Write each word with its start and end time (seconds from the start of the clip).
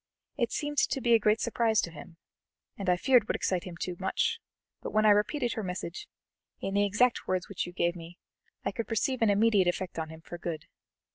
It 0.35 0.51
seemed 0.51 0.79
to 0.79 0.99
be 0.99 1.13
a 1.13 1.19
great 1.19 1.39
surprise 1.41 1.79
to 1.81 1.91
him, 1.91 2.17
and 2.75 2.89
I 2.89 2.97
feared 2.97 3.27
would 3.27 3.35
excite 3.35 3.65
him 3.65 3.77
too 3.77 3.95
much; 3.99 4.39
but 4.81 4.89
when 4.89 5.05
I 5.05 5.11
repeated 5.11 5.53
her 5.53 5.61
message, 5.61 6.07
in 6.59 6.73
the 6.73 6.87
exact 6.87 7.27
words 7.27 7.47
which 7.47 7.67
you 7.67 7.71
gave 7.71 7.95
me, 7.95 8.17
I 8.65 8.71
could 8.71 8.87
perceive 8.87 9.21
an 9.21 9.29
immediate 9.29 9.67
effect 9.67 9.99
on 9.99 10.09
him 10.09 10.21
for 10.21 10.39
good. 10.39 10.65